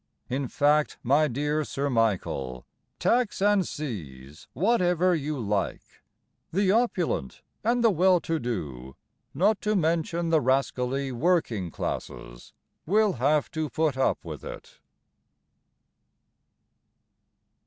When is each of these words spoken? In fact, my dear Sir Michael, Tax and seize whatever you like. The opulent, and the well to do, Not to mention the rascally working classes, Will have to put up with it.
In 0.29 0.47
fact, 0.47 0.97
my 1.03 1.27
dear 1.27 1.63
Sir 1.63 1.87
Michael, 1.87 2.65
Tax 2.97 3.39
and 3.39 3.67
seize 3.67 4.47
whatever 4.53 5.13
you 5.13 5.39
like. 5.39 6.01
The 6.51 6.71
opulent, 6.71 7.43
and 7.63 7.83
the 7.83 7.91
well 7.91 8.19
to 8.21 8.39
do, 8.39 8.95
Not 9.35 9.61
to 9.61 9.75
mention 9.75 10.31
the 10.31 10.41
rascally 10.41 11.11
working 11.11 11.69
classes, 11.69 12.51
Will 12.87 13.13
have 13.17 13.51
to 13.51 13.69
put 13.69 13.95
up 13.95 14.25
with 14.25 14.43
it. 14.43 14.79